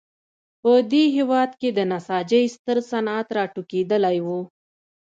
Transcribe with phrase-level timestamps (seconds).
[0.61, 4.27] په دې هېواد کې د نساجۍ ستر صنعت راټوکېدلی و.